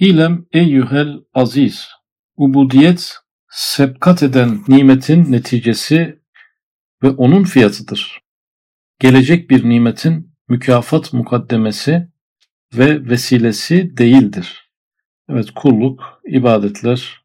[0.00, 1.88] İlem eyyühel aziz.
[2.36, 3.16] Ubudiyet
[3.48, 6.22] sebkat eden nimetin neticesi
[7.02, 8.20] ve onun fiyatıdır.
[8.98, 12.08] Gelecek bir nimetin mükafat mukaddemesi
[12.74, 14.70] ve vesilesi değildir.
[15.28, 17.22] Evet kulluk, ibadetler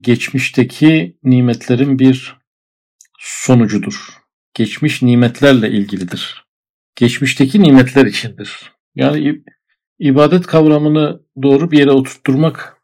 [0.00, 2.36] geçmişteki nimetlerin bir
[3.18, 4.08] sonucudur.
[4.54, 6.44] Geçmiş nimetlerle ilgilidir.
[6.96, 8.72] Geçmişteki nimetler içindir.
[8.94, 9.42] Yani
[9.98, 12.76] ibadet kavramını doğru bir yere oturtturmak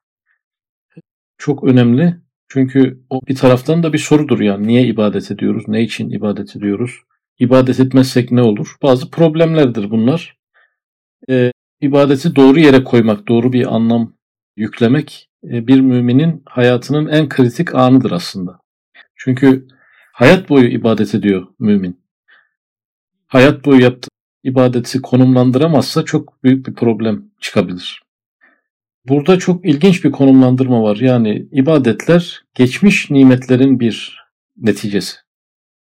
[1.39, 2.17] çok önemli.
[2.49, 7.01] Çünkü o bir taraftan da bir sorudur yani niye ibadet ediyoruz, ne için ibadet ediyoruz,
[7.39, 8.77] ibadet etmezsek ne olur?
[8.83, 10.37] Bazı problemlerdir bunlar.
[11.29, 14.15] Ee, ibadeti doğru yere koymak, doğru bir anlam
[14.57, 18.61] yüklemek e, bir müminin hayatının en kritik anıdır aslında.
[19.17, 19.67] Çünkü
[20.13, 22.03] hayat boyu ibadet ediyor mümin.
[23.27, 24.12] Hayat boyu yaptığı
[24.45, 28.03] ibadeti konumlandıramazsa çok büyük bir problem çıkabilir.
[29.09, 30.97] Burada çok ilginç bir konumlandırma var.
[30.97, 34.23] Yani ibadetler geçmiş nimetlerin bir
[34.57, 35.17] neticesi.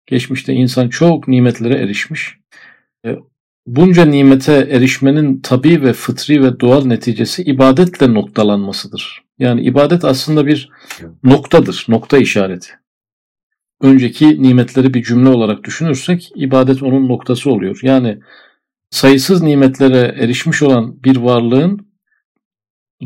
[0.06, 2.38] Geçmişte insan çok nimetlere erişmiş.
[3.06, 3.16] E,
[3.68, 9.24] bunca nimete erişmenin tabi ve fıtri ve doğal neticesi ibadetle noktalanmasıdır.
[9.40, 10.70] Yani ibadet aslında bir
[11.24, 12.70] noktadır, nokta işareti.
[13.82, 17.80] Önceki nimetleri bir cümle olarak düşünürsek ibadet onun noktası oluyor.
[17.84, 18.20] Yani
[18.90, 21.90] sayısız nimetlere erişmiş olan bir varlığın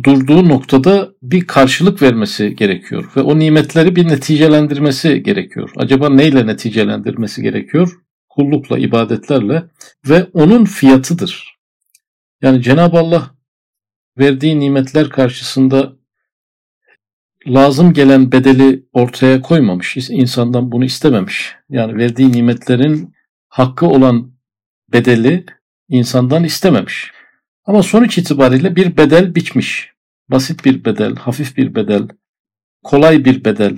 [0.03, 5.71] durduğu noktada bir karşılık vermesi gerekiyor ve o nimetleri bir neticelendirmesi gerekiyor.
[5.77, 7.99] Acaba neyle neticelendirmesi gerekiyor?
[8.29, 9.63] Kullukla, ibadetlerle
[10.09, 11.57] ve onun fiyatıdır.
[12.41, 13.35] Yani Cenab-ı Allah
[14.17, 15.93] verdiği nimetler karşısında
[17.47, 19.97] lazım gelen bedeli ortaya koymamış.
[20.09, 21.55] insandan bunu istememiş.
[21.69, 23.13] Yani verdiği nimetlerin
[23.47, 24.33] hakkı olan
[24.93, 25.45] bedeli
[25.93, 27.11] insandan istememiş.
[27.65, 29.93] Ama sonuç itibariyle bir bedel biçmiş.
[30.29, 32.07] Basit bir bedel, hafif bir bedel,
[32.83, 33.77] kolay bir bedel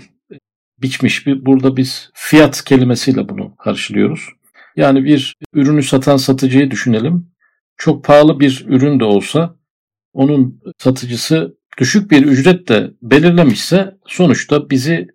[0.82, 1.28] biçmiş.
[1.28, 4.30] Burada biz fiyat kelimesiyle bunu karşılıyoruz.
[4.76, 7.32] Yani bir ürünü satan satıcıyı düşünelim.
[7.78, 9.56] Çok pahalı bir ürün de olsa
[10.14, 15.08] onun satıcısı düşük bir ücret de belirlemişse sonuçta bizi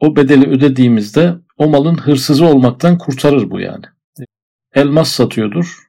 [0.00, 3.84] o bedeli ödediğimizde o malın hırsızı olmaktan kurtarır bu yani.
[4.74, 5.87] Elmas satıyordur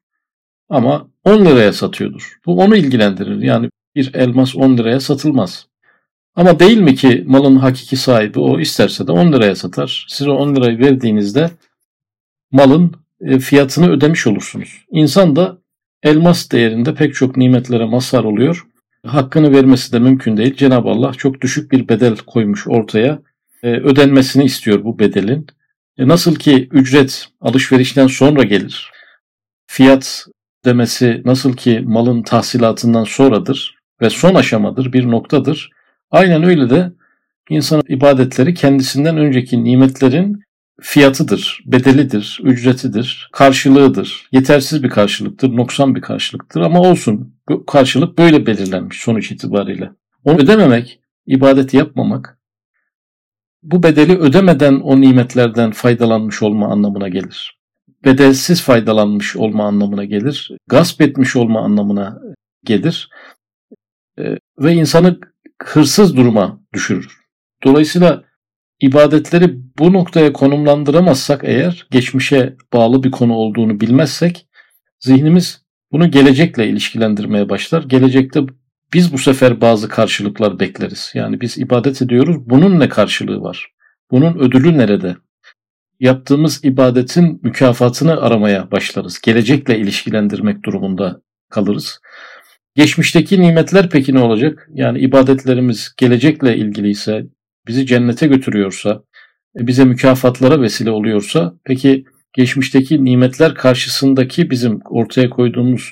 [0.69, 2.39] ama 10 liraya satıyordur.
[2.45, 3.41] Bu onu ilgilendirir.
[3.41, 5.67] Yani bir elmas 10 liraya satılmaz.
[6.35, 10.05] Ama değil mi ki malın hakiki sahibi o isterse de 10 liraya satar.
[10.09, 11.49] Siz o 10 lirayı verdiğinizde
[12.51, 14.85] malın e, fiyatını ödemiş olursunuz.
[14.91, 15.57] İnsan da
[16.03, 18.65] elmas değerinde pek çok nimetlere mazhar oluyor.
[19.05, 20.55] Hakkını vermesi de mümkün değil.
[20.55, 23.21] Cenab-ı Allah çok düşük bir bedel koymuş ortaya.
[23.63, 25.47] E, ödenmesini istiyor bu bedelin.
[25.97, 28.91] E, nasıl ki ücret alışverişten sonra gelir.
[29.67, 30.25] Fiyat
[30.65, 35.71] demesi nasıl ki malın tahsilatından sonradır ve son aşamadır, bir noktadır.
[36.11, 36.91] Aynen öyle de
[37.49, 40.41] insan ibadetleri kendisinden önceki nimetlerin
[40.81, 44.27] fiyatıdır, bedelidir, ücretidir, karşılığıdır.
[44.31, 47.35] Yetersiz bir karşılıktır, noksan bir karşılıktır ama olsun.
[47.49, 49.91] Bu karşılık böyle belirlenmiş sonuç itibariyle.
[50.23, 52.39] Onu ödememek, ibadeti yapmamak,
[53.63, 57.58] bu bedeli ödemeden o nimetlerden faydalanmış olma anlamına gelir
[58.05, 60.51] bedelsiz faydalanmış olma anlamına gelir.
[60.67, 62.19] Gasp etmiş olma anlamına
[62.63, 63.09] gelir.
[64.19, 64.23] E,
[64.59, 65.19] ve insanı
[65.63, 67.19] hırsız duruma düşürür.
[67.63, 68.23] Dolayısıyla
[68.81, 74.47] ibadetleri bu noktaya konumlandıramazsak eğer, geçmişe bağlı bir konu olduğunu bilmezsek,
[74.99, 77.83] zihnimiz bunu gelecekle ilişkilendirmeye başlar.
[77.83, 78.41] Gelecekte
[78.93, 81.11] biz bu sefer bazı karşılıklar bekleriz.
[81.13, 83.67] Yani biz ibadet ediyoruz, bunun ne karşılığı var?
[84.11, 85.15] Bunun ödülü nerede?
[85.99, 89.21] Yaptığımız ibadetin mükafatını aramaya başlarız.
[89.21, 91.99] Gelecekle ilişkilendirmek durumunda kalırız.
[92.75, 94.69] Geçmişteki nimetler peki ne olacak?
[94.73, 97.25] Yani ibadetlerimiz gelecekle ilgiliyse,
[97.67, 99.03] bizi cennete götürüyorsa,
[99.59, 105.91] e, bize mükafatlara vesile oluyorsa, peki geçmişteki nimetler karşısındaki bizim ortaya koyduğumuz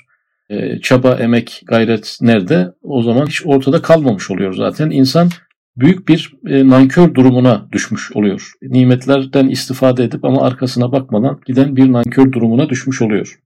[0.49, 2.67] e, çaba, emek, gayret nerede?
[2.81, 4.89] O zaman hiç ortada kalmamış oluyor zaten.
[4.89, 5.29] İnsan
[5.77, 8.51] büyük bir e, nankör durumuna düşmüş oluyor.
[8.61, 13.39] Nimetlerden istifade edip ama arkasına bakmadan giden bir nankör durumuna düşmüş oluyor.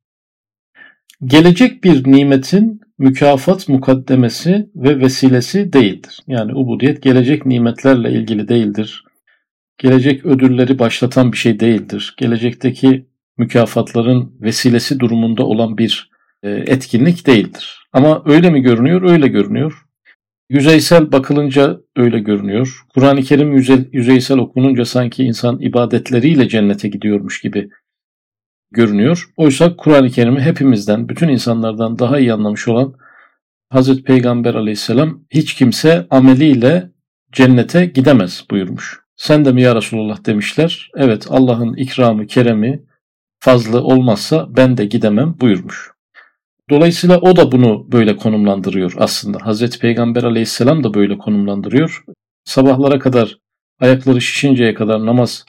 [1.25, 6.19] Gelecek bir nimetin mükafat mukaddemesi ve vesilesi değildir.
[6.28, 9.04] Yani ubudiyet gelecek nimetlerle ilgili değildir.
[9.78, 12.13] Gelecek ödülleri başlatan bir şey değildir.
[12.18, 13.06] Gelecekteki
[13.38, 16.12] mükafatların vesilesi durumunda olan bir
[16.44, 17.88] e, etkinlik değildir.
[17.94, 19.12] Ama öyle mi görünüyor?
[19.12, 19.86] Öyle görünüyor.
[20.51, 22.81] Yüzeysel bakılınca öyle görünüyor.
[22.94, 27.69] Kur'an-ı Kerim yüze, yüzeysel okununca sanki insan ibadetleriyle cennete gidiyormuş gibi
[28.71, 29.30] görünüyor.
[29.38, 32.94] Oysa Kur'an-ı Kerim'i hepimizden, bütün insanlardan daha iyi anlamış olan
[33.69, 36.92] Hazreti Peygamber aleyhisselam hiç kimse ameliyle
[37.31, 39.00] cennete gidemez buyurmuş.
[39.15, 40.92] Sen de mi ya Resulullah demişler.
[40.95, 42.83] Evet Allah'ın ikramı, keremi
[43.39, 45.92] fazla olmazsa ben de gidemem buyurmuş.
[46.71, 49.38] Dolayısıyla o da bunu böyle konumlandırıyor aslında.
[49.45, 52.03] Hazreti Peygamber aleyhisselam da böyle konumlandırıyor.
[52.44, 53.38] Sabahlara kadar
[53.79, 55.45] ayakları şişinceye kadar namaz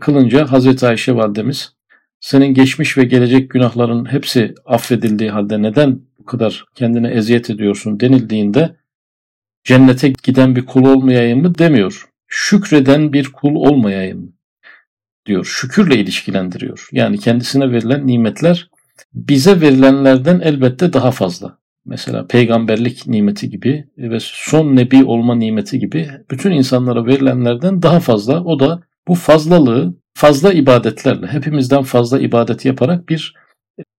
[0.00, 1.72] kılınca Hazreti Ayşe validemiz
[2.20, 8.76] senin geçmiş ve gelecek günahların hepsi affedildiği halde neden bu kadar kendine eziyet ediyorsun denildiğinde
[9.64, 12.08] cennete giden bir kul olmayayım mı demiyor.
[12.26, 14.32] Şükreden bir kul olmayayım
[15.26, 15.44] diyor.
[15.44, 16.88] Şükürle ilişkilendiriyor.
[16.92, 18.70] Yani kendisine verilen nimetler
[19.14, 21.58] bize verilenlerden elbette daha fazla.
[21.84, 28.44] Mesela peygamberlik nimeti gibi ve son nebi olma nimeti gibi bütün insanlara verilenlerden daha fazla.
[28.44, 33.34] O da bu fazlalığı fazla ibadetlerle, hepimizden fazla ibadet yaparak bir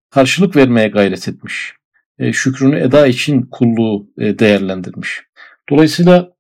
[0.09, 1.74] karşılık vermeye gayret etmiş.
[2.19, 5.21] E, şükrünü eda için kulluğu e, değerlendirmiş.
[5.69, 6.33] Dolayısıyla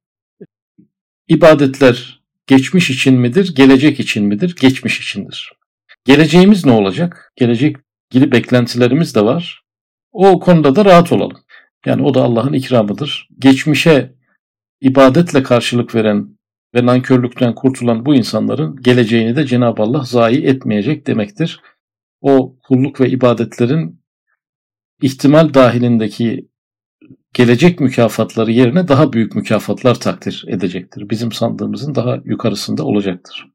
[1.27, 4.55] ibadetler geçmiş için midir, gelecek için midir?
[4.61, 5.53] Geçmiş içindir.
[6.05, 7.33] Geleceğimiz ne olacak?
[7.35, 7.77] Gelecek
[8.11, 9.63] ilgili beklentilerimiz de var.
[10.11, 11.37] O konuda da rahat olalım.
[11.85, 13.29] Yani o da Allah'ın ikramıdır.
[13.39, 14.15] Geçmişe
[14.81, 16.37] ibadetle karşılık veren
[16.75, 21.61] ve nankörlükten kurtulan bu insanların geleceğini de Cenab-ı Allah zayi etmeyecek demektir.
[22.21, 24.01] O kulluk ve ibadetlerin
[25.01, 26.49] ihtimal dahilindeki
[27.33, 31.09] gelecek mükafatları yerine daha büyük mükafatlar takdir edecektir.
[31.09, 33.47] Bizim sandığımızın daha yukarısında olacaktır.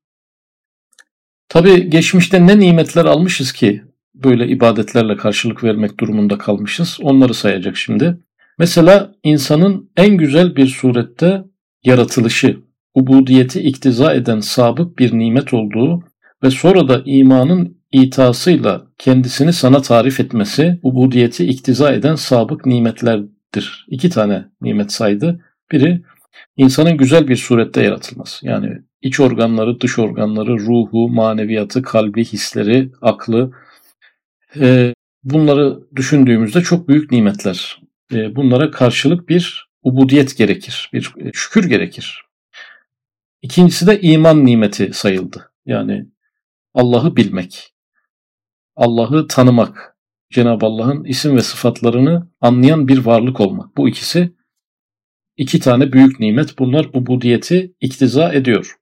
[1.48, 3.84] Tabi geçmişte ne nimetler almışız ki
[4.24, 6.98] böyle ibadetlerle karşılık vermek durumunda kalmışız.
[7.02, 8.18] Onları sayacak şimdi.
[8.58, 11.44] Mesela insanın en güzel bir surette
[11.84, 12.58] yaratılışı,
[12.94, 16.04] ubudiyeti iktiza eden sabık bir nimet olduğu
[16.42, 23.86] ve sonra da imanın itasıyla kendisini sana tarif etmesi ubudiyeti iktiza eden sabık nimetlerdir.
[23.88, 25.40] İki tane nimet saydı.
[25.72, 26.02] Biri
[26.56, 28.46] insanın güzel bir surette yaratılması.
[28.46, 28.68] Yani
[29.02, 33.50] iç organları, dış organları, ruhu, maneviyatı, kalbi, hisleri, aklı,
[34.60, 34.94] e,
[35.24, 37.82] bunları düşündüğümüzde çok büyük nimetler.
[38.12, 42.22] E, bunlara karşılık bir ubudiyet gerekir, bir şükür gerekir.
[43.42, 45.52] İkincisi de iman nimeti sayıldı.
[45.66, 46.06] Yani
[46.74, 47.74] Allah'ı bilmek,
[48.76, 49.96] Allah'ı tanımak,
[50.32, 53.76] Cenab-ı Allah'ın isim ve sıfatlarını anlayan bir varlık olmak.
[53.76, 54.36] Bu ikisi
[55.36, 56.58] iki tane büyük nimet.
[56.58, 58.76] Bunlar ubudiyeti iktiza ediyor.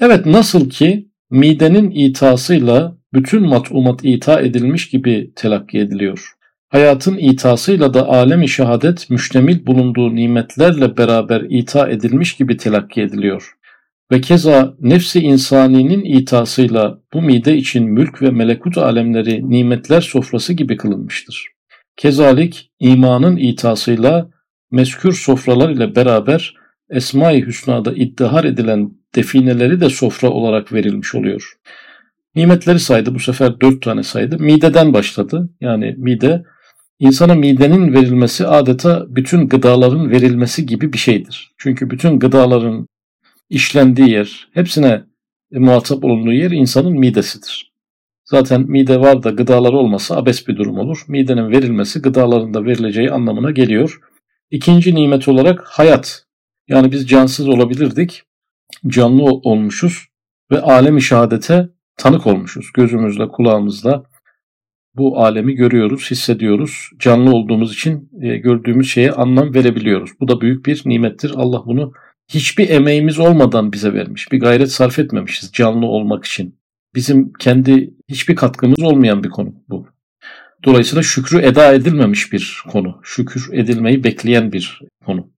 [0.00, 6.32] Evet nasıl ki midenin itasıyla bütün matumat ita edilmiş gibi telakki ediliyor.
[6.68, 13.52] Hayatın itasıyla da alemi şehadet müştemil bulunduğu nimetlerle beraber ita edilmiş gibi telakki ediliyor.
[14.12, 20.76] Ve keza nefsi insaninin itasıyla bu mide için mülk ve melekut alemleri nimetler sofrası gibi
[20.76, 21.46] kılınmıştır.
[21.96, 24.30] Kezalik imanın itasıyla
[24.70, 26.54] meskür sofralar ile beraber
[26.90, 31.52] Esma-i Hüsna'da iddihar edilen defineleri de sofra olarak verilmiş oluyor.
[32.38, 34.38] Nimetleri saydı bu sefer dört tane saydı.
[34.38, 35.50] Mideden başladı.
[35.60, 36.44] Yani mide
[36.98, 41.54] insana midenin verilmesi adeta bütün gıdaların verilmesi gibi bir şeydir.
[41.58, 42.86] Çünkü bütün gıdaların
[43.50, 45.04] işlendiği yer, hepsine
[45.52, 47.72] muhatap olunduğu yer insanın midesidir.
[48.24, 51.04] Zaten mide var da gıdalar olmasa abes bir durum olur.
[51.08, 54.00] Midenin verilmesi gıdaların da verileceği anlamına geliyor.
[54.50, 56.24] İkinci nimet olarak hayat.
[56.68, 58.22] Yani biz cansız olabilirdik,
[58.86, 60.06] canlı olmuşuz
[60.50, 62.66] ve alemi şehadete tanık olmuşuz.
[62.74, 64.04] Gözümüzle, kulağımızla
[64.94, 66.90] bu alemi görüyoruz, hissediyoruz.
[66.98, 70.10] Canlı olduğumuz için e, gördüğümüz şeye anlam verebiliyoruz.
[70.20, 71.32] Bu da büyük bir nimettir.
[71.36, 71.92] Allah bunu
[72.28, 74.32] hiçbir emeğimiz olmadan bize vermiş.
[74.32, 76.58] Bir gayret sarf etmemişiz canlı olmak için.
[76.94, 79.86] Bizim kendi hiçbir katkımız olmayan bir konu bu.
[80.64, 83.00] Dolayısıyla şükrü eda edilmemiş bir konu.
[83.02, 85.30] Şükür edilmeyi bekleyen bir konu.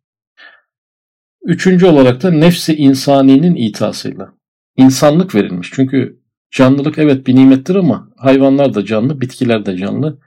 [1.42, 4.32] Üçüncü olarak da nefsi insaninin itasıyla.
[4.76, 5.70] insanlık verilmiş.
[5.74, 6.19] Çünkü
[6.50, 10.18] Canlılık evet bir nimettir ama hayvanlar da canlı, bitkiler de canlı.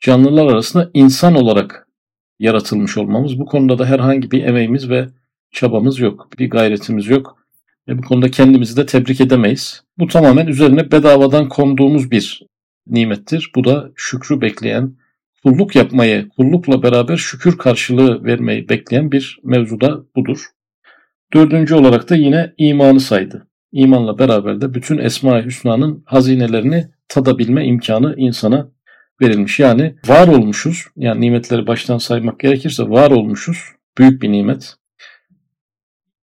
[0.00, 1.88] Canlılar arasında insan olarak
[2.38, 3.38] yaratılmış olmamız.
[3.38, 5.08] Bu konuda da herhangi bir emeğimiz ve
[5.50, 6.28] çabamız yok.
[6.38, 7.38] Bir gayretimiz yok.
[7.88, 9.82] E bu konuda kendimizi de tebrik edemeyiz.
[9.98, 12.42] Bu tamamen üzerine bedavadan konduğumuz bir
[12.86, 13.50] nimettir.
[13.54, 14.96] Bu da şükrü bekleyen,
[15.42, 20.46] kulluk yapmayı, kullukla beraber şükür karşılığı vermeyi bekleyen bir mevzuda budur.
[21.34, 28.14] Dördüncü olarak da yine imanı saydı imanla beraber de bütün Esma-i Hüsna'nın hazinelerini tadabilme imkanı
[28.16, 28.68] insana
[29.22, 29.60] verilmiş.
[29.60, 33.58] Yani var olmuşuz, yani nimetleri baştan saymak gerekirse var olmuşuz,
[33.98, 34.74] büyük bir nimet.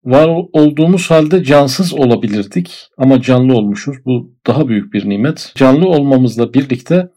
[0.06, 3.98] Var olduğumuz halde cansız olabilirdik ama canlı olmuşuz.
[4.06, 5.52] Bu daha büyük bir nimet.
[5.56, 7.10] Canlı olmamızla birlikte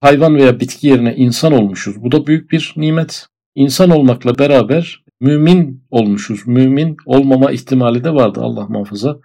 [0.00, 2.02] hayvan veya bitki yerine insan olmuşuz.
[2.02, 3.26] Bu da büyük bir nimet.
[3.54, 6.46] insan olmakla beraber mümin olmuşuz.
[6.46, 9.18] Mümin olmama ihtimali de vardı Allah muhafaza.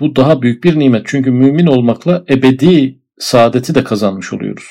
[0.00, 1.02] Bu daha büyük bir nimet.
[1.06, 4.68] Çünkü mümin olmakla ebedi saadeti de kazanmış oluyoruz.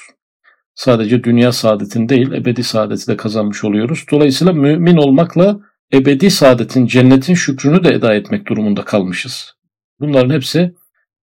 [0.76, 4.06] Sadece dünya saadetini değil, ebedi saadeti de kazanmış oluyoruz.
[4.12, 5.60] Dolayısıyla mümin olmakla
[5.94, 9.54] ebedi saadetin, cennetin şükrünü de eda etmek durumunda kalmışız.
[10.00, 10.76] Bunların hepsi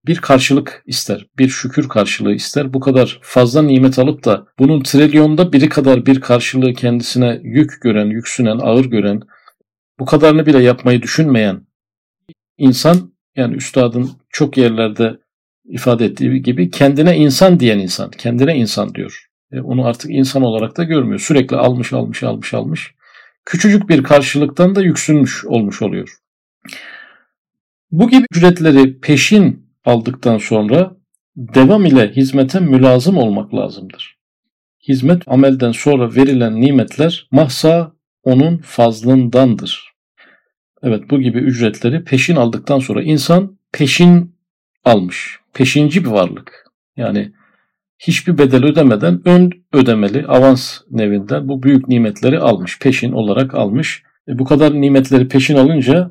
[0.07, 2.75] bir karşılık ister, bir şükür karşılığı ister.
[2.75, 8.07] Bu kadar fazla nimet alıp da bunun trilyonda biri kadar bir karşılığı kendisine yük gören,
[8.07, 9.21] yüksünen, ağır gören,
[9.99, 11.67] bu kadarını bile yapmayı düşünmeyen
[12.59, 15.19] insan, yani üstadın çok yerlerde
[15.65, 19.29] ifade ettiği gibi kendine insan diyen insan, kendine insan diyor.
[19.53, 21.21] E, onu artık insan olarak da görmüyor.
[21.21, 22.95] Sürekli almış, almış, almış, almış.
[23.45, 26.17] Küçücük bir karşılıktan da yüksünmüş olmuş oluyor.
[27.91, 30.97] Bu gibi ücretleri peşin aldıktan sonra
[31.37, 34.19] devam ile hizmete mülazım olmak lazımdır.
[34.89, 37.93] Hizmet amelden sonra verilen nimetler mahsa
[38.23, 39.98] onun fazlındandır.
[40.83, 44.35] Evet bu gibi ücretleri peşin aldıktan sonra insan peşin
[44.85, 45.39] almış.
[45.55, 46.65] Peşinci bir varlık.
[46.97, 47.33] Yani
[47.99, 52.79] hiçbir bedel ödemeden ön ödemeli avans nevinden bu büyük nimetleri almış.
[52.79, 54.03] Peşin olarak almış.
[54.29, 56.11] E bu kadar nimetleri peşin alınca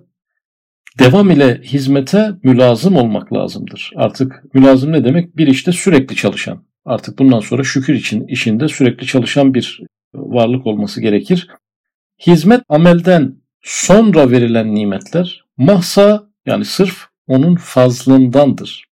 [0.99, 3.91] devam ile hizmete mülazım olmak lazımdır.
[3.95, 5.37] Artık mülazım ne demek?
[5.37, 6.63] Bir işte sürekli çalışan.
[6.85, 9.81] Artık bundan sonra şükür için işinde sürekli çalışan bir
[10.13, 11.47] varlık olması gerekir.
[12.27, 13.35] Hizmet amelden
[13.67, 18.85] sonra verilen nimetler mahsa yani sırf onun fazlındandır.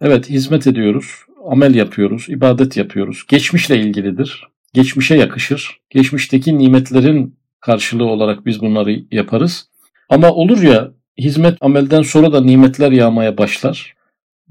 [0.00, 1.06] Evet hizmet ediyoruz,
[1.50, 3.24] amel yapıyoruz, ibadet yapıyoruz.
[3.28, 4.48] Geçmişle ilgilidir.
[4.72, 5.80] Geçmişe yakışır.
[5.90, 9.68] Geçmişteki nimetlerin karşılığı olarak biz bunları yaparız.
[10.08, 13.94] Ama olur ya hizmet amelden sonra da nimetler yağmaya başlar.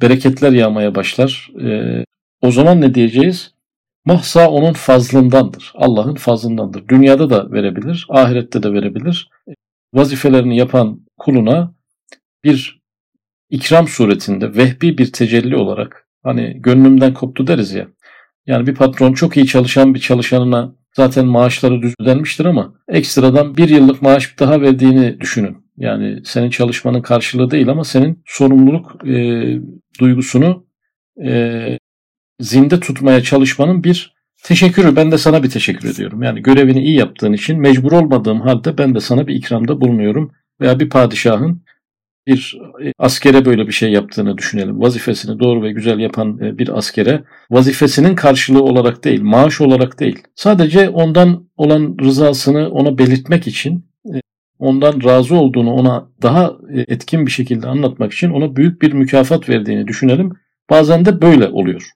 [0.02, 1.50] Bereketler yağmaya başlar.
[1.62, 2.06] Ee,
[2.42, 3.54] o zaman ne diyeceğiz?
[4.06, 5.72] Mahsa onun fazlındandır.
[5.76, 6.88] Allah'ın fazlındandır.
[6.88, 9.30] Dünyada da verebilir, ahirette de verebilir.
[9.94, 11.74] Vazifelerini yapan kuluna
[12.44, 12.82] bir
[13.50, 17.88] ikram suretinde vehbi bir tecelli olarak hani gönlümden koptu deriz ya.
[18.46, 23.70] Yani bir patron çok iyi çalışan bir çalışanına zaten maaşları düz ödenmiştir ama ekstradan bir
[23.70, 25.58] yıllık maaş daha verdiğini düşünün.
[25.78, 29.46] Yani senin çalışmanın karşılığı değil ama senin sorumluluk e,
[30.00, 30.66] duygusunu
[31.24, 31.78] e,
[32.44, 34.96] zinde tutmaya çalışmanın bir teşekkürü.
[34.96, 36.24] Ben de sana bir teşekkür ediyorum.
[36.24, 40.32] Yani görevini iyi yaptığın için mecbur olmadığım halde ben de sana bir ikramda bulunuyorum.
[40.62, 41.64] Veya bir padişahın
[42.28, 42.58] bir
[43.00, 44.82] askere böyle bir şey yaptığını düşünelim.
[44.82, 50.24] Vazifesini doğru ve güzel yapan e, bir askere vazifesinin karşılığı olarak değil, maaş olarak değil.
[50.36, 53.86] Sadece ondan olan rızasını ona belirtmek için
[54.60, 59.50] ondan razı olduğunu ona daha e, etkin bir şekilde anlatmak için ona büyük bir mükafat
[59.50, 60.32] verdiğini düşünelim.
[60.70, 61.92] Bazen de böyle oluyor.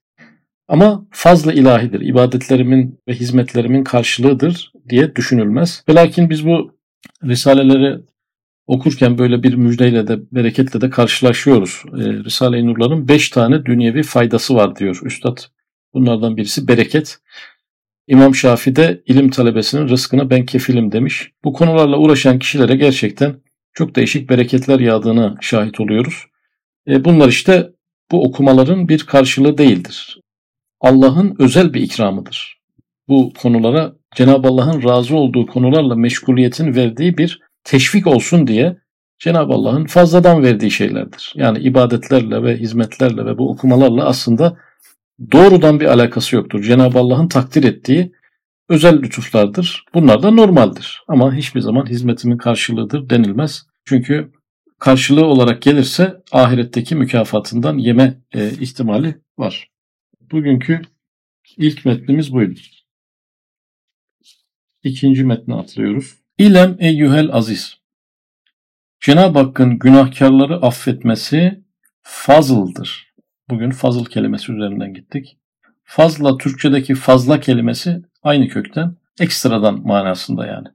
[0.68, 5.84] Ama fazla ilahidir, ibadetlerimin ve hizmetlerimin karşılığıdır diye düşünülmez.
[5.90, 6.78] Ve lakin biz bu
[7.24, 8.00] risaleleri
[8.68, 11.84] okurken böyle bir müjdeyle de bereketle de karşılaşıyoruz.
[11.86, 15.38] E, Risale-i Nur'ların 5 tane dünyevi faydası var diyor Üstad.
[15.94, 17.18] Bunlardan birisi bereket.
[18.08, 21.32] İmam Şafii de ilim talebesinin rızkına ben kefilim demiş.
[21.44, 23.36] Bu konularla uğraşan kişilere gerçekten
[23.74, 26.26] çok değişik bereketler yağdığına şahit oluyoruz.
[26.88, 27.70] E, bunlar işte
[28.12, 30.18] bu okumaların bir karşılığı değildir.
[30.82, 32.58] Allah'ın özel bir ikramıdır.
[33.08, 38.78] Bu konulara Cenab-ı Allah'ın razı olduğu konularla meşguliyetin verdiği bir teşvik olsun diye
[39.20, 41.34] Cenab-ı Allah'ın fazladan verdiği şeylerdir.
[41.36, 44.58] Yani ibadetlerle ve hizmetlerle ve bu okumalarla aslında
[45.32, 46.64] doğrudan bir alakası yoktur.
[46.64, 48.12] Cenab-ı Allah'ın takdir ettiği
[48.70, 49.86] özel lütuflardır.
[49.94, 51.04] Bunlar da normaldir.
[51.08, 53.66] Ama hiçbir zaman hizmetimin karşılığıdır denilmez.
[53.86, 54.32] Çünkü
[54.80, 59.68] karşılığı olarak gelirse ahiretteki mükafatından yeme e, ihtimali var.
[60.32, 60.82] Bugünkü
[61.58, 62.60] ilk metnimiz buydu.
[64.84, 66.16] İkinci metne atlıyoruz.
[66.38, 67.78] İlem eyyühel aziz.
[69.00, 71.64] Cenab-ı Hakk'ın günahkarları affetmesi
[72.02, 73.14] fazıldır.
[73.50, 75.38] Bugün fazıl kelimesi üzerinden gittik.
[75.84, 80.68] Fazla Türkçedeki fazla kelimesi aynı kökten ekstradan manasında yani.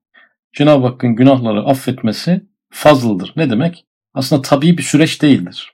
[0.52, 3.32] Cenab-ı Hakk'ın günahları affetmesi fazıldır.
[3.36, 3.84] Ne demek?
[4.14, 5.72] Aslında tabii bir süreç değildir.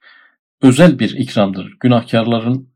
[0.62, 1.76] Özel bir ikramdır.
[1.80, 2.68] Günahkarların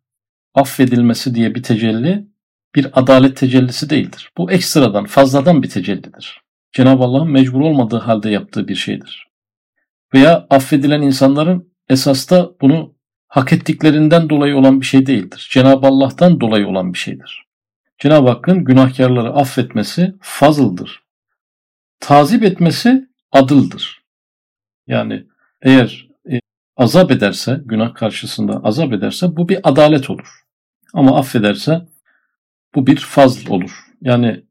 [0.55, 2.27] affedilmesi diye bir tecelli
[2.75, 4.31] bir adalet tecellisi değildir.
[4.37, 6.43] Bu ekstradan, fazladan bir tecellidir.
[6.73, 9.29] Cenab-ı Allah'ın mecbur olmadığı halde yaptığı bir şeydir.
[10.15, 12.95] Veya affedilen insanların esasta bunu
[13.29, 15.49] hak ettiklerinden dolayı olan bir şey değildir.
[15.51, 17.47] Cenab-ı Allah'tan dolayı olan bir şeydir.
[17.99, 21.03] Cenab-ı Hakk'ın günahkarları affetmesi fazıldır.
[22.01, 24.03] Tazip etmesi adıldır.
[24.87, 25.27] Yani
[25.63, 26.41] eğer e,
[26.77, 30.42] azap ederse, günah karşısında azap ederse bu bir adalet olur.
[30.93, 31.83] Ama affederse
[32.75, 33.85] bu bir fazl olur.
[34.01, 34.45] Yani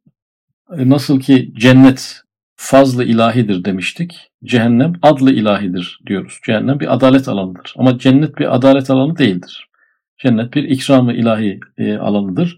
[0.77, 2.21] e, nasıl ki cennet
[2.55, 4.31] fazlı ilahidir demiştik.
[4.43, 6.39] Cehennem adlı ilahidir diyoruz.
[6.45, 7.74] Cehennem bir adalet alanıdır.
[7.77, 9.67] Ama cennet bir adalet alanı değildir.
[10.17, 12.57] Cennet bir ikram-ı ilahi e, alanıdır.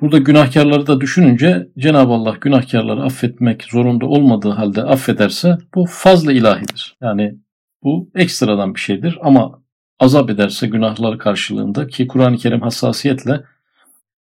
[0.00, 6.96] Burada günahkarları da düşününce Cenab-ı Allah günahkarları affetmek zorunda olmadığı halde affederse bu fazla ilahidir.
[7.02, 7.34] Yani
[7.82, 9.62] bu ekstradan bir şeydir ama
[9.98, 13.44] azap ederse günahları karşılığında ki Kur'an-ı Kerim hassasiyetle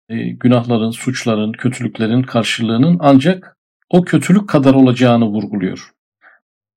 [0.08, 3.56] e, günahların, suçların, kötülüklerin karşılığının ancak
[3.90, 5.90] o kötülük kadar olacağını vurguluyor.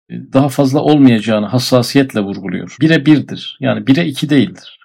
[0.10, 2.78] E, daha fazla olmayacağını hassasiyetle vurguluyor.
[2.82, 3.58] Bire birdir.
[3.60, 4.80] Yani bire iki değildir.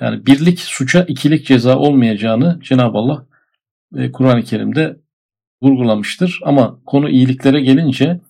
[0.00, 3.26] Yani birlik suça ikilik ceza olmayacağını Cenab-ı Allah
[3.96, 4.96] e, Kur'an-ı Kerim'de
[5.62, 6.40] vurgulamıştır.
[6.44, 8.20] Ama konu iyiliklere gelince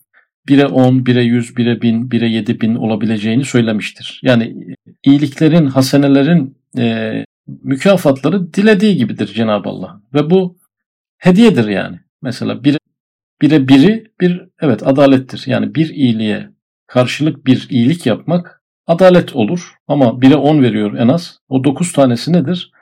[0.48, 4.20] 1'e 10, 1'e 100, 1'e 1000, 1'e 7000 olabileceğini söylemiştir.
[4.22, 4.56] Yani
[5.04, 10.00] iyiliklerin, hasenelerin e, mükafatları dilediği gibidir Cenab-ı Allah.
[10.14, 10.58] Ve bu
[11.18, 12.00] hediyedir yani.
[12.22, 12.78] Mesela bir,
[13.42, 15.42] bire biri bir evet adalettir.
[15.46, 16.50] Yani bir iyiliğe
[16.86, 19.74] karşılık bir iyilik yapmak adalet olur.
[19.88, 21.38] Ama bire 10 veriyor en az.
[21.48, 22.72] O 9 tanesi nedir?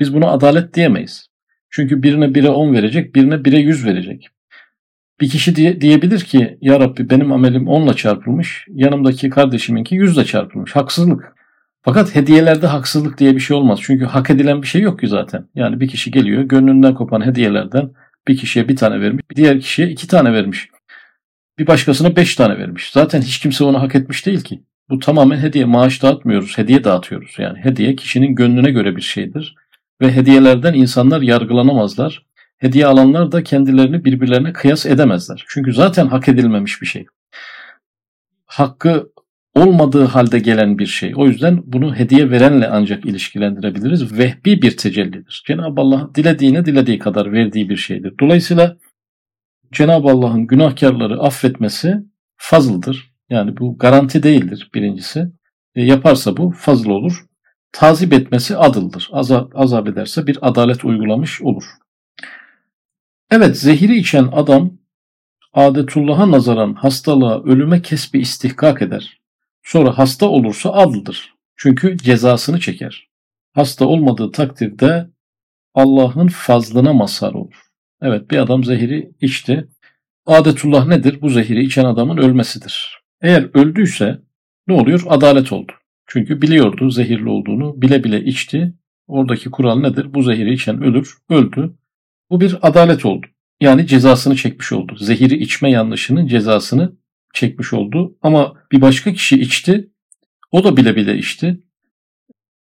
[0.00, 1.26] Biz buna adalet diyemeyiz.
[1.70, 4.28] Çünkü birine bire 10 verecek, birine bire 100 verecek.
[5.20, 10.16] Bir kişi diye, diyebilir ki ya Rabbi benim amelim 10 ile çarpılmış, yanımdaki kardeşiminki 100
[10.16, 10.76] ile çarpılmış.
[10.76, 11.36] Haksızlık.
[11.82, 13.78] Fakat hediyelerde haksızlık diye bir şey olmaz.
[13.82, 15.48] Çünkü hak edilen bir şey yok ki zaten.
[15.54, 17.90] Yani bir kişi geliyor gönlünden kopan hediyelerden
[18.28, 20.68] bir kişiye bir tane vermiş, bir diğer kişiye iki tane vermiş.
[21.58, 22.90] Bir başkasına beş tane vermiş.
[22.90, 24.62] Zaten hiç kimse onu hak etmiş değil ki.
[24.90, 25.64] Bu tamamen hediye.
[25.64, 27.34] Maaş dağıtmıyoruz, hediye dağıtıyoruz.
[27.38, 29.54] Yani hediye kişinin gönlüne göre bir şeydir.
[30.00, 32.26] Ve hediyelerden insanlar yargılanamazlar.
[32.58, 35.44] Hediye alanlar da kendilerini birbirlerine kıyas edemezler.
[35.48, 37.06] Çünkü zaten hak edilmemiş bir şey.
[38.46, 39.10] Hakkı
[39.54, 41.12] olmadığı halde gelen bir şey.
[41.16, 44.18] O yüzden bunu hediye verenle ancak ilişkilendirebiliriz.
[44.18, 45.42] Vehbi bir tecellidir.
[45.46, 48.14] Cenab-ı Allah dilediğine dilediği kadar verdiği bir şeydir.
[48.20, 48.76] Dolayısıyla
[49.72, 51.96] Cenab-ı Allah'ın günahkarları affetmesi
[52.36, 53.12] fazıldır.
[53.30, 55.28] Yani bu garanti değildir birincisi.
[55.74, 57.26] E, yaparsa bu fazıl olur.
[57.72, 59.08] Tazip etmesi adıldır.
[59.12, 61.64] Azap, azap ederse bir adalet uygulamış olur.
[63.30, 64.78] Evet zehiri içen adam
[65.52, 69.20] adetullah'a nazaran hastalığa, ölüme kesbi istihkak eder.
[69.62, 71.34] Sonra hasta olursa adlıdır.
[71.56, 73.08] Çünkü cezasını çeker.
[73.54, 75.10] Hasta olmadığı takdirde
[75.74, 77.62] Allah'ın fazlına mazhar olur.
[78.02, 79.68] Evet bir adam zehiri içti.
[80.26, 81.20] Adetullah nedir?
[81.20, 83.02] Bu zehiri içen adamın ölmesidir.
[83.20, 84.20] Eğer öldüyse
[84.66, 85.02] ne oluyor?
[85.06, 85.72] Adalet oldu.
[86.06, 88.74] Çünkü biliyordu zehirli olduğunu, bile bile içti.
[89.06, 90.14] Oradaki kural nedir?
[90.14, 91.74] Bu zehiri içen ölür, öldü.
[92.30, 93.26] Bu bir adalet oldu.
[93.60, 94.96] Yani cezasını çekmiş oldu.
[94.96, 96.96] Zehiri içme yanlışının cezasını
[97.34, 98.18] çekmiş oldu.
[98.22, 99.90] Ama bir başka kişi içti.
[100.52, 101.60] O da bile bile içti.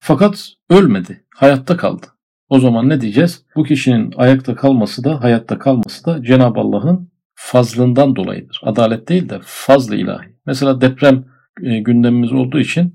[0.01, 1.25] Fakat ölmedi.
[1.35, 2.07] Hayatta kaldı.
[2.49, 3.45] O zaman ne diyeceğiz?
[3.57, 8.61] Bu kişinin ayakta kalması da hayatta kalması da Cenab-ı Allah'ın fazlından dolayıdır.
[8.63, 10.27] Adalet değil de fazlı ilahi.
[10.47, 11.25] Mesela deprem
[11.63, 12.95] e, gündemimiz olduğu için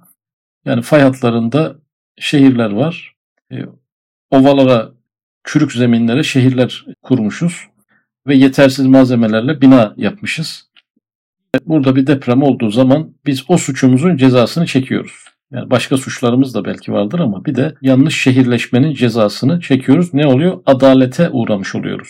[0.65, 1.75] yani fay hatlarında
[2.17, 3.15] şehirler var.
[3.51, 3.55] E,
[4.31, 4.91] ovalara,
[5.47, 7.67] çürük zeminlere şehirler kurmuşuz
[8.27, 10.67] ve yetersiz malzemelerle bina yapmışız.
[11.65, 15.25] Burada bir deprem olduğu zaman biz o suçumuzun cezasını çekiyoruz.
[15.51, 20.13] Yani başka suçlarımız da belki vardır ama bir de yanlış şehirleşmenin cezasını çekiyoruz.
[20.13, 20.61] Ne oluyor?
[20.65, 22.09] Adalete uğramış oluyoruz.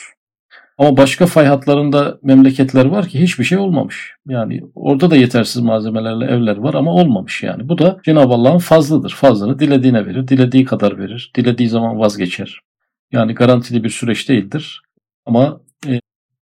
[0.77, 4.13] Ama başka fay hatlarında memleketler var ki hiçbir şey olmamış.
[4.27, 7.69] Yani orada da yetersiz malzemelerle evler var ama olmamış yani.
[7.69, 9.09] Bu da Cenab-ı Allah'ın fazlıdır.
[9.09, 12.61] Fazlını dilediğine verir, dilediği kadar verir, dilediği zaman vazgeçer.
[13.11, 14.81] Yani garantili bir süreç değildir.
[15.25, 15.99] Ama e,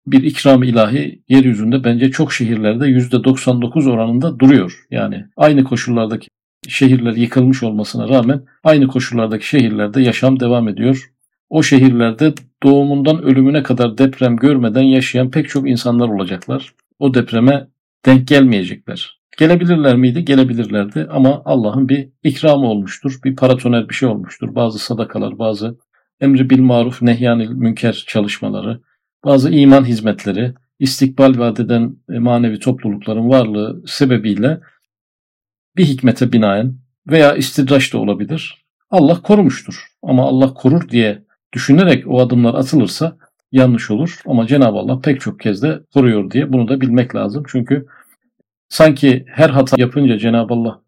[0.06, 4.86] bir ikram ilahi yeryüzünde bence çok şehirlerde %99 oranında duruyor.
[4.90, 6.28] Yani aynı koşullardaki
[6.68, 11.12] şehirler yıkılmış olmasına rağmen aynı koşullardaki şehirlerde yaşam devam ediyor.
[11.50, 16.74] O şehirlerde doğumundan ölümüne kadar deprem görmeden yaşayan pek çok insanlar olacaklar.
[16.98, 17.68] O depreme
[18.06, 19.18] denk gelmeyecekler.
[19.38, 20.24] Gelebilirler miydi?
[20.24, 23.20] Gelebilirlerdi ama Allah'ın bir ikramı olmuştur.
[23.24, 24.54] Bir paratoner bir şey olmuştur.
[24.54, 25.78] Bazı sadakalar, bazı
[26.20, 28.80] emri bil maruf nehyanil münker çalışmaları,
[29.24, 34.60] bazı iman hizmetleri, istikbal vaat eden manevi toplulukların varlığı sebebiyle
[35.76, 38.64] bir hikmete binaen veya istidraç da olabilir.
[38.90, 39.86] Allah korumuştur.
[40.02, 43.16] Ama Allah korur diye düşünerek o adımlar atılırsa
[43.52, 44.20] yanlış olur.
[44.26, 47.44] Ama Cenab-ı Allah pek çok kez de koruyor diye bunu da bilmek lazım.
[47.48, 47.86] Çünkü
[48.68, 50.82] sanki her hata yapınca Cenab-ı Allah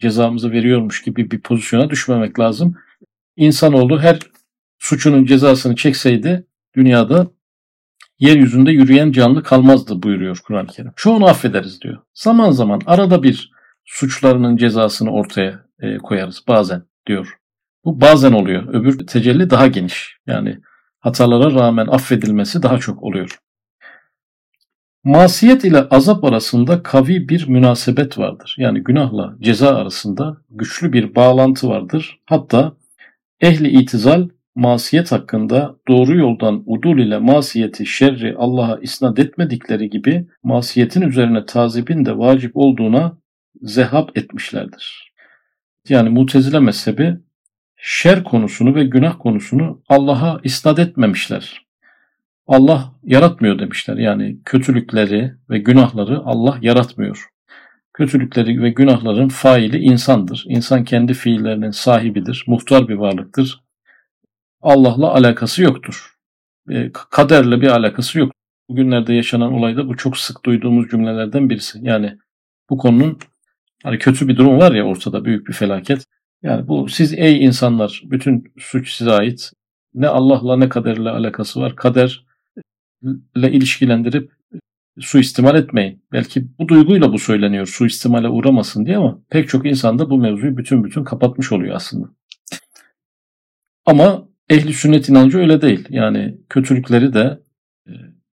[0.00, 2.76] cezamızı veriyormuş gibi bir pozisyona düşmemek lazım.
[3.36, 4.18] İnsanoğlu her
[4.84, 7.30] suçunun cezasını çekseydi dünyada
[8.18, 10.92] yeryüzünde yürüyen canlı kalmazdı buyuruyor Kur'an-ı Kerim.
[10.96, 11.98] Çoğunu affederiz diyor.
[12.14, 13.50] Zaman zaman arada bir
[13.84, 17.38] suçlarının cezasını ortaya e, koyarız bazen diyor.
[17.84, 18.74] Bu bazen oluyor.
[18.74, 20.16] Öbür tecelli daha geniş.
[20.26, 20.58] Yani
[21.00, 23.38] hatalara rağmen affedilmesi daha çok oluyor.
[25.04, 28.56] Masiyet ile azap arasında kavi bir münasebet vardır.
[28.58, 32.20] Yani günahla ceza arasında güçlü bir bağlantı vardır.
[32.24, 32.76] Hatta
[33.40, 41.02] ehli itizal masiyet hakkında doğru yoldan udul ile masiyeti şerri Allah'a isnat etmedikleri gibi masiyetin
[41.02, 43.18] üzerine tazibin de vacip olduğuna
[43.62, 45.12] zehap etmişlerdir.
[45.88, 47.16] Yani mutezile mezhebi
[47.76, 51.64] şer konusunu ve günah konusunu Allah'a isnat etmemişler.
[52.46, 53.96] Allah yaratmıyor demişler.
[53.96, 57.28] Yani kötülükleri ve günahları Allah yaratmıyor.
[57.94, 60.44] Kötülükleri ve günahların faili insandır.
[60.48, 62.44] İnsan kendi fiillerinin sahibidir.
[62.46, 63.63] Muhtar bir varlıktır.
[64.64, 66.14] Allah'la alakası yoktur.
[66.70, 68.32] E, kaderle bir alakası yok.
[68.68, 71.78] Bugünlerde yaşanan olayda bu çok sık duyduğumuz cümlelerden birisi.
[71.82, 72.18] Yani
[72.70, 73.18] bu konunun
[73.82, 76.06] hani kötü bir durum var ya ortada büyük bir felaket.
[76.42, 79.52] Yani bu siz ey insanlar bütün suç size ait.
[79.94, 81.76] Ne Allah'la ne kaderle alakası var.
[81.76, 82.20] Kaderle
[83.34, 84.32] ilişkilendirip
[85.00, 86.04] suistimal etmeyin.
[86.12, 90.56] Belki bu duyguyla bu söyleniyor suistimale uğramasın diye ama pek çok insan da bu mevzuyu
[90.56, 92.08] bütün bütün kapatmış oluyor aslında.
[93.86, 95.86] Ama ehli sünnet inancı öyle değil.
[95.90, 97.40] Yani kötülükleri de
[97.86, 97.92] e,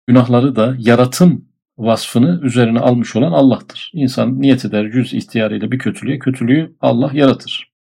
[0.07, 1.45] günahları da yaratım
[1.77, 3.91] vasfını üzerine almış olan Allah'tır.
[3.93, 7.71] İnsan niyet eder cüz ihtiyarıyla bir kötülüğe, kötülüğü Allah yaratır.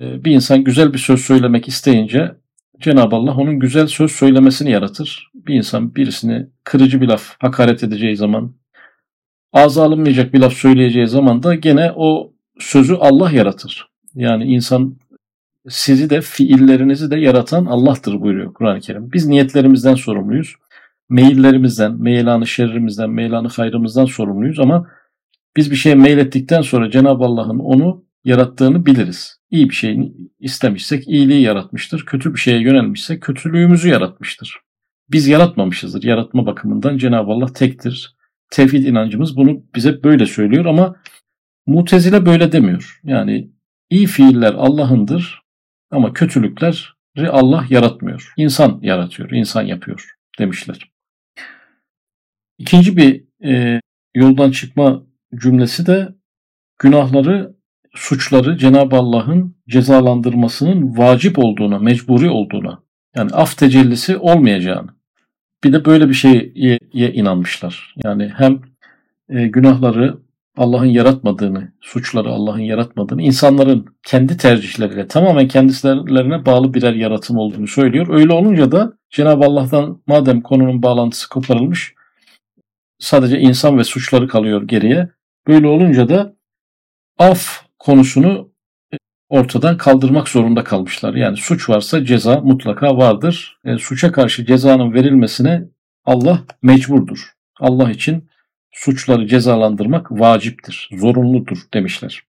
[0.00, 2.34] E, bir insan güzel bir söz söylemek isteyince
[2.80, 5.30] Cenab-ı Allah onun güzel söz söylemesini yaratır.
[5.34, 8.54] Bir insan birisini kırıcı bir laf hakaret edeceği zaman,
[9.52, 13.88] ağza alınmayacak bir laf söyleyeceği zaman da gene o sözü Allah yaratır.
[14.14, 14.96] Yani insan
[15.68, 19.12] sizi de fiillerinizi de yaratan Allah'tır buyuruyor Kur'an-ı Kerim.
[19.12, 20.54] Biz niyetlerimizden sorumluyuz.
[21.08, 24.88] Meyillerimizden, meylanı şerrimizden, meylanı hayrımızdan sorumluyuz ama
[25.56, 29.40] biz bir şeye meylettikten sonra Cenab-ı Allah'ın onu yarattığını biliriz.
[29.50, 32.06] İyi bir şey istemişsek iyiliği yaratmıştır.
[32.06, 34.58] Kötü bir şeye yönelmişsek kötülüğümüzü yaratmıştır.
[35.10, 36.02] Biz yaratmamışızdır.
[36.02, 38.16] Yaratma bakımından Cenab-ı Allah tektir.
[38.50, 40.96] Tevhid inancımız bunu bize böyle söylüyor ama
[41.66, 43.00] Mutezile böyle demiyor.
[43.04, 43.50] Yani
[43.90, 45.41] iyi fiiller Allah'ındır,
[45.92, 48.32] ama kötülükleri Allah yaratmıyor.
[48.36, 50.92] İnsan yaratıyor, insan yapıyor demişler.
[52.58, 53.80] İkinci bir e,
[54.14, 55.02] yoldan çıkma
[55.34, 56.08] cümlesi de
[56.78, 57.56] günahları,
[57.94, 62.82] suçları Cenab-ı Allah'ın cezalandırmasının vacip olduğuna, mecburi olduğuna,
[63.16, 64.90] yani af tecellisi olmayacağını.
[65.64, 66.52] Bir de böyle bir şeye
[66.92, 67.94] inanmışlar.
[68.04, 68.60] Yani hem
[69.28, 70.18] e, günahları
[70.56, 78.06] Allah'ın yaratmadığını, suçları Allah'ın yaratmadığını, insanların kendi tercihleriyle tamamen kendilerine bağlı birer yaratım olduğunu söylüyor.
[78.10, 81.94] Öyle olunca da Cenab-ı Allah'tan madem konunun bağlantısı koparılmış,
[82.98, 85.08] sadece insan ve suçları kalıyor geriye.
[85.46, 86.36] Böyle olunca da
[87.18, 88.52] af konusunu
[89.28, 91.14] ortadan kaldırmak zorunda kalmışlar.
[91.14, 93.58] Yani suç varsa ceza mutlaka vardır.
[93.64, 95.64] E, suça karşı cezanın verilmesine
[96.04, 97.32] Allah mecburdur.
[97.60, 98.28] Allah için
[98.72, 102.22] suçları cezalandırmak vaciptir, zorunludur demişler.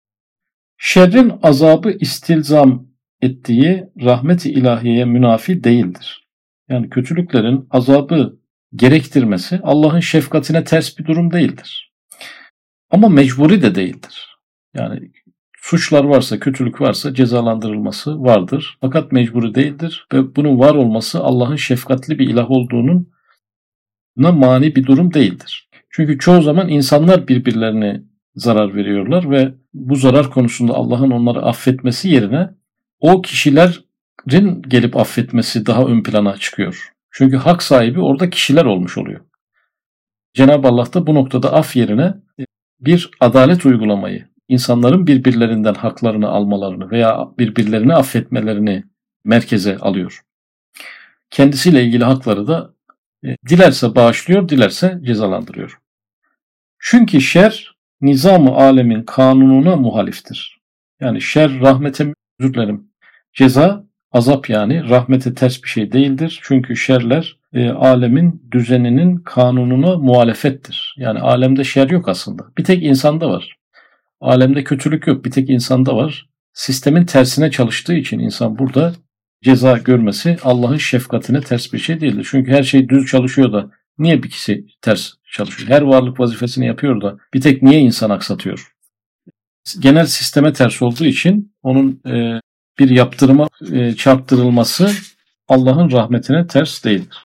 [0.79, 2.87] Şerrin azabı istilzam
[3.22, 6.29] ettiği rahmet-i ilahiyeye münafi değildir.
[6.68, 8.38] Yani kötülüklerin azabı
[8.74, 11.92] gerektirmesi Allah'ın şefkatine ters bir durum değildir.
[12.90, 14.37] Ama mecburi de değildir.
[14.74, 15.11] Yani
[15.61, 18.79] suçlar varsa, kötülük varsa cezalandırılması vardır.
[18.81, 23.12] Fakat mecburi değildir ve bunun var olması Allah'ın şefkatli bir ilah olduğunun
[24.16, 25.70] mani bir durum değildir.
[25.90, 28.03] Çünkü çoğu zaman insanlar birbirlerine
[28.35, 32.50] zarar veriyorlar ve bu zarar konusunda Allah'ın onları affetmesi yerine
[33.00, 36.92] o kişilerin gelip affetmesi daha ön plana çıkıyor.
[37.11, 39.20] Çünkü hak sahibi orada kişiler olmuş oluyor.
[40.35, 42.14] Cenab-ı Allah da bu noktada af yerine
[42.81, 48.85] bir adalet uygulamayı, insanların birbirlerinden haklarını almalarını veya birbirlerini affetmelerini
[49.24, 50.20] merkeze alıyor.
[51.31, 52.74] Kendisiyle ilgili hakları da
[53.25, 55.79] dilerse bağışlıyor, dilerse cezalandırıyor.
[56.79, 60.61] Çünkü şer nizamı alemin kanununa muhaliftir.
[61.01, 62.91] Yani şer rahmete özür dilerim.
[63.33, 66.41] Ceza azap yani rahmete ters bir şey değildir.
[66.43, 70.95] Çünkü şerler e, alemin düzeninin kanununa muhalefettir.
[70.99, 72.47] Yani alemde şer yok aslında.
[72.59, 73.57] Bir tek insanda var.
[74.21, 75.25] Alemde kötülük yok.
[75.25, 76.29] Bir tek insanda var.
[76.53, 78.93] Sistemin tersine çalıştığı için insan burada
[79.42, 82.29] ceza görmesi Allah'ın şefkatine ters bir şey değildir.
[82.31, 85.70] Çünkü her şey düz çalışıyor da niye bir kişi ters çalışıyor?
[85.70, 88.74] Her varlık vazifesini yapıyor da bir tek niye insan aksatıyor?
[89.79, 92.40] Genel sisteme ters olduğu için onun e,
[92.79, 94.90] bir yaptırıma e, çarptırılması
[95.48, 97.24] Allah'ın rahmetine ters değildir.